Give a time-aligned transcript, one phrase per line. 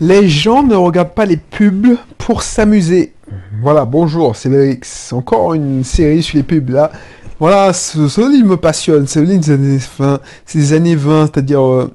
[0.00, 3.12] Les gens ne regardent pas les pubs pour s'amuser.
[3.62, 5.12] Voilà, bonjour, c'est Vérix.
[5.12, 6.90] Encore une série sur les pubs là.
[7.38, 7.98] Voilà, ce,
[8.30, 9.06] livre me passionne.
[9.06, 11.90] Ce livre des années 20, c'est des années 20, c'est-à-dire euh,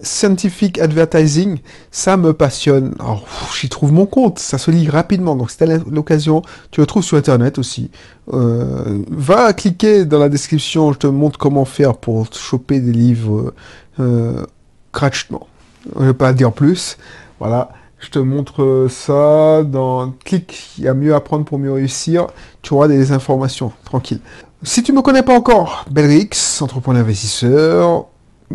[0.00, 1.58] scientific advertising.
[1.90, 2.94] Ça me passionne.
[3.00, 3.26] Alors,
[3.60, 4.38] j'y trouve mon compte.
[4.38, 5.36] Ça se lit rapidement.
[5.36, 6.40] Donc, c'était l'occasion.
[6.70, 7.90] Tu le trouves sur internet aussi.
[8.32, 10.90] Euh, va cliquer dans la description.
[10.94, 13.52] Je te montre comment faire pour choper des livres
[14.00, 14.42] euh,
[14.90, 15.48] gratuitement.
[15.94, 16.96] Je ne vais pas dire plus.
[17.38, 22.26] Voilà, je te montre ça dans clic, il y a mieux apprendre pour mieux réussir.
[22.62, 24.20] Tu auras des informations, tranquille.
[24.62, 28.06] Si tu me connais pas encore, Belrix, entrepreneur investisseur,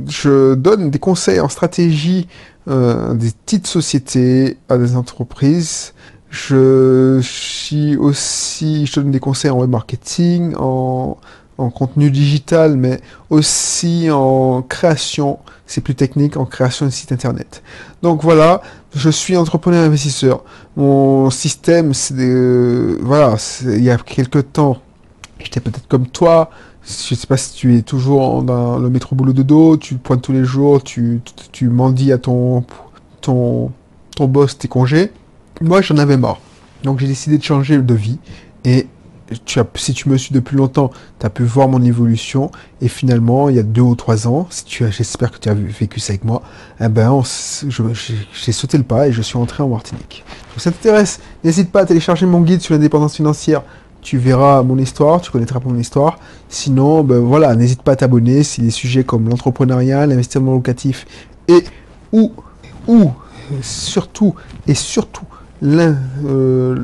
[0.08, 2.28] je donne des conseils en stratégie
[2.68, 5.94] euh, des petites sociétés à des entreprises.
[6.30, 11.18] Je suis aussi, je donne des conseils en web marketing, en,
[11.62, 15.40] en contenu digital, mais aussi en création
[15.72, 17.64] c'est plus technique en création de site internet.
[18.02, 18.62] Donc voilà,
[18.94, 20.44] je suis entrepreneur investisseur.
[20.76, 24.78] Mon système, c'est de, voilà, il y a quelques temps,
[25.40, 26.50] j'étais peut-être comme toi.
[26.84, 30.22] Je sais pas si tu es toujours dans le métro boulot de dos, tu pointes
[30.22, 31.22] tous les jours, tu,
[31.52, 32.66] tu, tu à ton,
[33.22, 33.72] ton,
[34.16, 35.12] ton boss tes congés.
[35.62, 36.40] Moi, j'en avais marre.
[36.84, 38.18] Donc j'ai décidé de changer de vie
[38.66, 38.88] et
[39.76, 42.52] si tu me suis depuis longtemps, tu as pu voir mon évolution.
[42.82, 46.14] Et finalement, il y a deux ou trois ans, j'espère que tu as vécu ça
[46.14, 46.42] avec moi,
[46.80, 50.24] eh ben, j'ai sauté le pas et je suis entré en Martinique.
[50.52, 53.64] Donc, ça t'intéresse, n'hésite pas à télécharger mon guide sur l'indépendance financière.
[54.02, 56.18] Tu verras mon histoire, tu connaîtras mon histoire.
[56.50, 61.06] Sinon, ben voilà, n'hésite pas à t'abonner si des sujets comme l'entrepreneuriat, l'investissement locatif
[61.48, 61.64] et
[62.12, 62.32] ou,
[62.88, 63.12] ou
[63.62, 64.34] surtout
[64.68, 65.26] et surtout
[65.62, 66.84] l'un, euh,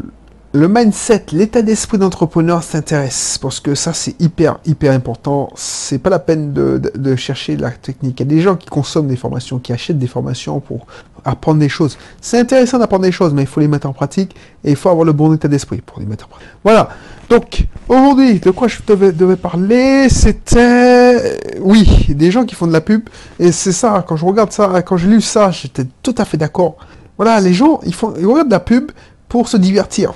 [0.53, 5.49] le mindset, l'état d'esprit d'entrepreneur s'intéresse parce que ça c'est hyper hyper important.
[5.55, 8.19] C'est pas la peine de, chercher la technique.
[8.19, 10.87] Il y a des gens qui consomment des formations, qui achètent des formations pour
[11.25, 11.97] apprendre des choses.
[12.21, 14.89] C'est intéressant d'apprendre des choses, mais il faut les mettre en pratique et il faut
[14.89, 16.47] avoir le bon état d'esprit pour les mettre en pratique.
[16.63, 16.89] Voilà.
[17.29, 22.73] Donc aujourd'hui, de quoi je devais, devais parler, c'était oui, des gens qui font de
[22.73, 24.05] la pub et c'est ça.
[24.07, 26.77] Quand je regarde ça, quand j'ai lu ça, j'étais tout à fait d'accord.
[27.17, 28.91] Voilà, les gens ils font ils regardent de la pub
[29.27, 30.13] pour se divertir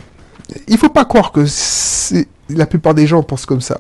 [0.67, 1.45] il faut pas croire que
[2.49, 3.79] la plupart des gens pensent comme ça.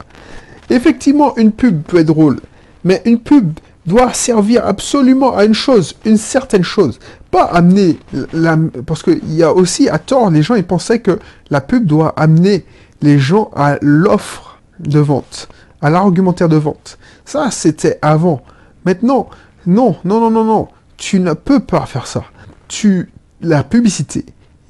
[0.69, 2.39] Effectivement, une pub peut être drôle,
[2.83, 6.99] mais une pub doit servir absolument à une chose, une certaine chose.
[7.31, 7.97] Pas amener
[8.33, 8.57] la...
[8.85, 12.65] Parce qu'il y a aussi, à tort, les gens, pensaient que la pub doit amener
[13.01, 15.47] les gens à l'offre de vente,
[15.81, 16.97] à l'argumentaire de vente.
[17.25, 18.41] Ça, c'était avant.
[18.85, 19.29] Maintenant,
[19.65, 20.67] non, non, non, non, non.
[20.97, 22.23] Tu ne peux pas faire ça.
[22.67, 23.09] Tu,
[23.41, 24.25] la publicité,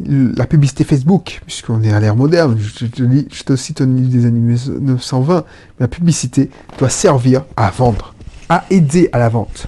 [0.06, 4.40] la publicité Facebook, puisqu'on est à l'ère moderne, je te, cite un livre des années
[4.40, 5.46] 1920,
[5.80, 8.14] la publicité doit servir à vendre,
[8.50, 9.68] à aider à la vente.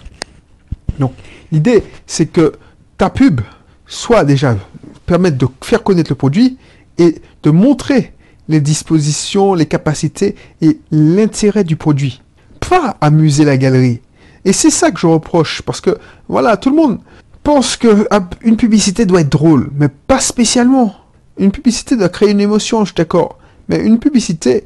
[0.99, 1.13] Donc,
[1.51, 2.53] l'idée, c'est que
[2.97, 3.41] ta pub
[3.87, 4.57] soit déjà
[5.05, 6.57] permettre de faire connaître le produit
[6.97, 8.13] et de montrer
[8.47, 12.21] les dispositions, les capacités et l'intérêt du produit.
[12.59, 14.01] Pas amuser la galerie.
[14.45, 16.99] Et c'est ça que je reproche, parce que, voilà, tout le monde,
[17.43, 18.07] pense que
[18.41, 20.95] une publicité doit être drôle, mais pas spécialement.
[21.37, 23.37] Une publicité doit créer une émotion, je suis d'accord.
[23.69, 24.65] Mais une publicité,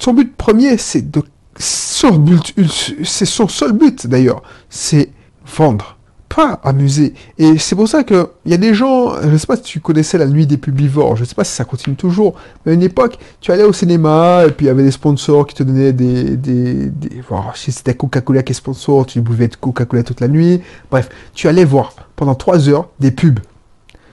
[0.00, 1.22] son but premier, c'est de
[1.58, 5.10] c'est son seul but d'ailleurs, c'est
[5.46, 5.98] vendre
[6.34, 7.12] pas amusé.
[7.38, 9.80] Et c'est pour ça que il y a des gens, je sais pas si tu
[9.80, 12.34] connaissais la nuit des publivores, je sais pas si ça continue toujours,
[12.64, 15.46] mais à une époque, tu allais au cinéma et puis il y avait des sponsors
[15.46, 17.22] qui te donnaient des, des, des
[17.54, 20.62] si c'était Coca-Cola qui est sponsor, tu pouvais être Coca-Cola toute la nuit.
[20.90, 23.40] Bref, tu allais voir pendant trois heures des pubs.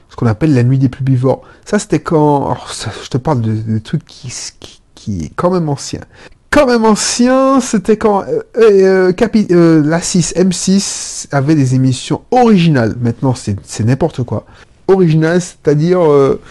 [0.09, 1.43] Ce qu'on appelle la nuit des publivores.
[1.63, 2.57] Ça, c'était quand,
[3.03, 6.01] je te parle de, trucs qui, qui, qui est quand même ancien
[6.49, 9.13] quand même ancien, c'était quand euh, euh,
[9.51, 12.95] euh la 6, M6 avait des émissions originales.
[12.99, 14.47] Maintenant, c'est n'importe quoi.
[14.87, 16.41] Original, c'est-à-dire euh,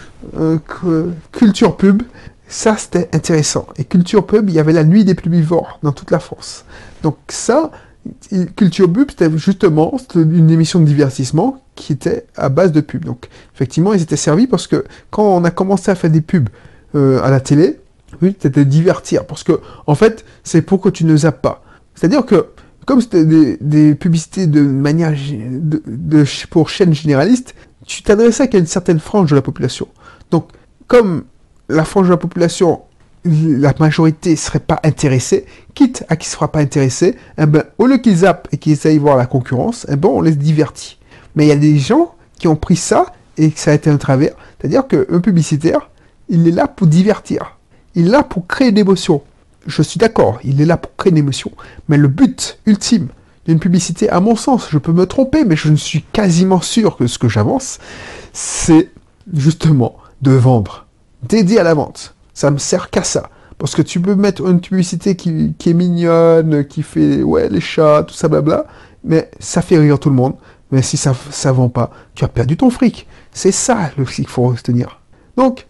[1.33, 2.03] culture pub.
[2.47, 3.67] Ça, c'était intéressant.
[3.75, 6.63] Et culture pub, il y avait la nuit des pubivores dans toute la France.
[7.03, 7.69] Donc ça,
[8.55, 13.05] culture pub, c'était justement une émission de divertissement qui était à base de pub.
[13.05, 16.49] Donc effectivement, ils étaient servis parce que quand on a commencé à faire des pubs
[16.93, 17.79] à la télé,
[18.21, 19.25] oui, c'était divertir.
[19.25, 21.63] Parce que, en fait, c'est pour que tu ne zappes pas.
[21.95, 22.47] C'est-à-dire que,
[22.85, 28.99] comme c'était des, publicités de manière, de, pour chaîne généraliste, tu t'adressais qu'à une certaine
[28.99, 29.87] frange de la population.
[30.31, 30.49] Donc,
[30.87, 31.23] comme
[31.69, 32.81] la frange de la population,
[33.25, 37.63] la majorité ne serait pas intéressée, quitte à qui ne sera pas intéressé, eh ben,
[37.77, 40.97] au lieu qu'ils zappent et qu'ils essayent voir la concurrence, eh ben, on les divertit.
[41.35, 43.89] Mais il y a des gens qui ont pris ça et que ça a été
[43.89, 44.33] un travers.
[44.59, 45.89] C'est-à-dire qu'un publicitaire,
[46.29, 47.57] il est là pour divertir.
[47.95, 49.21] Il est là pour créer une émotion.
[49.67, 51.51] Je suis d'accord, il est là pour créer une émotion.
[51.87, 53.09] Mais le but ultime
[53.51, 56.97] une publicité, à mon sens, je peux me tromper, mais je ne suis quasiment sûr
[56.97, 57.79] que ce que j'avance,
[58.31, 58.91] c'est
[59.33, 60.85] justement de vendre,
[61.23, 62.15] d'aider à la vente.
[62.39, 63.29] Ça me sert qu'à ça.
[63.57, 68.05] Parce que tu peux mettre une publicité qui, est mignonne, qui fait ouais les chats,
[68.07, 68.65] tout ça blabla,
[69.03, 70.35] mais ça fait rire tout le monde.
[70.71, 73.07] Mais si ça ça vend pas, tu as perdu ton fric.
[73.33, 75.01] C'est ça le qu'il faut retenir.
[75.35, 75.65] Donc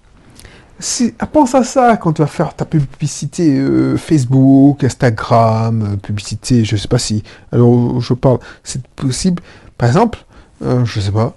[0.78, 6.64] si, pense à ça quand tu vas faire ta publicité euh, Facebook, Instagram, euh, publicité,
[6.66, 7.24] je sais pas si.
[7.52, 9.42] Alors je parle, c'est possible.
[9.76, 10.20] Par exemple,
[10.64, 11.36] euh, je sais pas.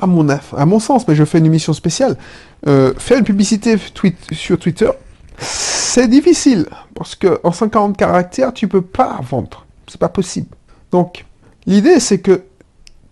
[0.00, 2.16] À mon à mon sens, mais je fais une émission spéciale.
[2.66, 3.76] Euh, faire une publicité
[4.32, 4.90] sur Twitter,
[5.38, 9.66] c'est difficile parce que en 140 caractères, tu peux pas vendre.
[9.86, 10.48] C'est pas possible.
[10.90, 11.24] Donc,
[11.66, 12.42] l'idée, c'est que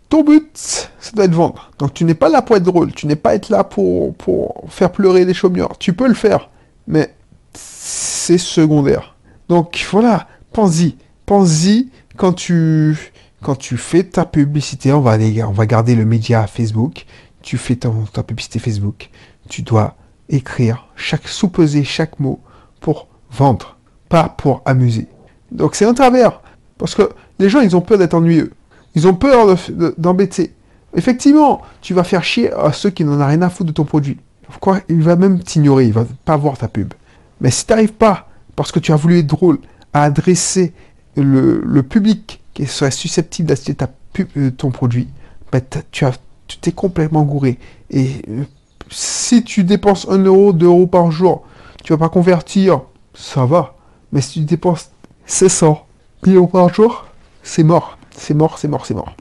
[0.09, 1.71] ton but, ça doit être vendre.
[1.79, 2.93] Donc, tu n'es pas là pour être drôle.
[2.93, 5.79] Tu n'es pas là pour, pour faire pleurer les chômeurs.
[5.79, 6.51] Tu peux le faire,
[6.87, 7.15] mais
[7.55, 9.15] c'est secondaire.
[9.49, 10.97] Donc, voilà, pense-y.
[11.25, 13.13] Pense-y quand tu,
[13.47, 14.93] quand tu fais ta publicité.
[14.93, 17.07] On va, on va garder le média Facebook.
[17.43, 19.11] Tu fais ta, ta publicité Facebook
[19.49, 19.97] tu dois
[20.29, 22.41] écrire, chaque sous-peser chaque mot
[22.81, 23.77] pour vendre,
[24.09, 25.09] pas pour amuser.
[25.53, 26.41] Donc c'est un travers,
[26.79, 27.09] parce que
[27.39, 28.53] les gens, ils ont peur d'être ennuyeux.
[28.95, 29.57] Ils ont peur
[29.99, 30.55] d'embêter.
[30.95, 33.85] Effectivement, tu vas faire chier à ceux qui n'en ont rien à foutre de ton
[33.85, 34.19] produit.
[34.61, 36.95] Quoi, il va même t'ignorer, il va pas voir ta pub.
[37.41, 39.59] Mais si tu n'arrives pas, parce que tu as voulu être drôle,
[39.93, 40.73] à adresser
[41.17, 43.91] le, public qui serait susceptible d'acheter ta
[44.39, 45.09] euh, ton produit,
[45.53, 45.61] ben,
[45.93, 46.13] tu as
[46.47, 47.59] tu t'es complètement gouré.
[47.91, 48.45] Et euh,
[48.91, 51.45] si tu dépenses 1 euro, 2 euros par jour,
[51.85, 52.81] tu vas pas convertir,
[53.15, 53.75] ça va.
[54.13, 54.91] Mais si tu dépenses
[55.27, 55.87] 600
[56.29, 57.07] euros par jour,
[57.43, 57.99] c'est mort.
[58.17, 59.15] C'est mort, c'est mort, c'est mort.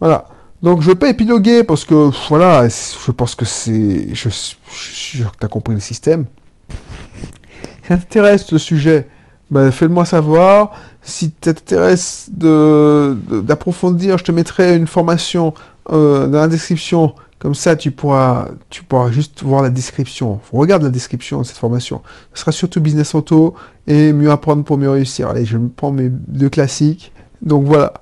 [0.00, 0.26] Voilà.
[0.62, 4.08] Donc je vais pas épiloguer parce que voilà, je pense que c'est.
[4.12, 6.24] Je, suis sûr que tu as compris le système.
[6.70, 9.06] Si t'intéresse ce sujet,
[9.50, 10.72] ben, fais-le-moi savoir.
[11.02, 15.54] Si t'intéresse d'approfondir, de, je te mettrai une formation
[15.90, 20.40] euh, dans la description comme ça, tu pourras, tu pourras juste voir la description.
[20.52, 22.02] Regarde la description de cette formation.
[22.34, 23.54] Ce sera surtout business auto
[23.86, 25.28] et mieux apprendre pour mieux réussir.
[25.28, 27.12] Allez, je me prends mes deux classiques.
[27.40, 27.94] Donc voilà.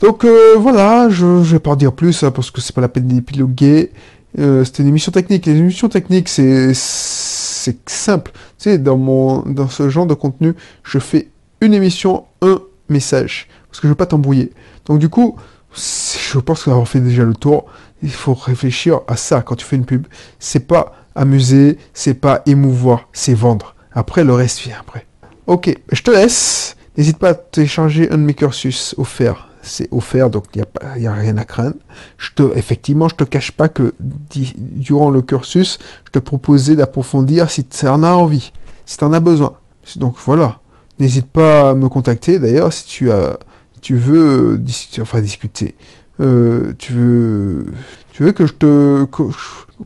[0.00, 2.80] Donc euh, voilà, je ne vais pas en dire plus hein, parce que c'est pas
[2.80, 3.90] la peine d'épiloguer.
[4.38, 5.46] Euh, C'était une émission technique.
[5.46, 6.72] Les émissions techniques, c'est
[7.86, 8.32] simple.
[8.78, 11.28] Dans mon dans ce genre de contenu, je fais
[11.60, 14.52] une émission, un message parce que je veux pas t'embrouiller.
[14.86, 15.36] Donc du coup,
[15.74, 17.66] je pense qu'on fait déjà le tour
[18.04, 20.06] il faut réfléchir à ça quand tu fais une pub.
[20.38, 23.74] C'est pas amuser, c'est pas émouvoir, c'est vendre.
[23.92, 25.06] Après, le reste vient après.
[25.46, 26.76] Ok, je te laisse.
[26.96, 29.48] N'hésite pas à télécharger un de mes cursus offerts.
[29.66, 30.62] C'est offert, donc il
[30.98, 31.76] n'y a, a, rien à craindre.
[32.18, 33.94] Je te, effectivement, je te cache pas que
[34.30, 38.52] durant le cursus, je te proposais d'approfondir si tu en as envie,
[38.84, 39.54] si tu en as besoin.
[39.96, 40.60] Donc voilà.
[40.98, 43.38] N'hésite pas à me contacter d'ailleurs si tu as,
[43.80, 44.60] tu veux
[45.00, 45.74] enfin, discuter.
[46.20, 47.66] Euh, tu veux,
[48.12, 49.06] tu veux que je te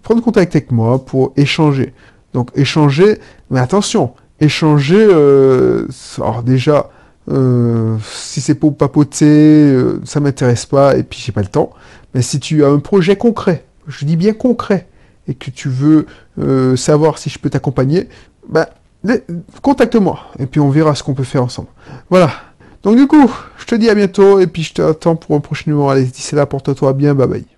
[0.02, 1.94] prenne contact avec moi pour échanger.
[2.34, 3.18] Donc échanger,
[3.50, 5.86] mais attention, échanger, euh,
[6.18, 6.90] alors déjà,
[7.30, 11.70] euh, si c'est pour papoter, euh, ça m'intéresse pas et puis j'ai pas le temps.
[12.14, 14.88] Mais si tu as un projet concret, je dis bien concret,
[15.28, 16.06] et que tu veux
[16.40, 18.08] euh, savoir si je peux t'accompagner,
[18.48, 18.66] ben,
[19.62, 21.68] contacte-moi et puis on verra ce qu'on peut faire ensemble.
[22.10, 22.30] Voilà.
[22.82, 25.64] Donc du coup, je te dis à bientôt et puis je t'attends pour un prochain
[25.70, 25.88] numéro.
[25.90, 27.57] Allez, d'ici là, porte-toi bien, bye bye.